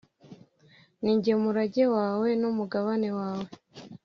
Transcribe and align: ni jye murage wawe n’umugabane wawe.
ni 1.01 1.13
jye 1.23 1.33
murage 1.41 1.85
wawe 1.95 2.27
n’umugabane 2.39 3.09
wawe. 3.19 3.47